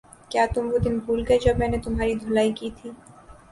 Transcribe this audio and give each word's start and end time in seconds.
کیا 0.31 0.45
تم 0.53 0.63
وہ 0.71 0.77
دن 0.77 0.97
بھول 0.99 1.23
گئے 1.27 1.37
جب 1.39 1.59
میں 1.59 1.67
نے 1.67 1.77
تمہاری 1.77 2.13
دھلائی 2.15 2.51
کی 2.53 2.69
تھی 2.77 2.89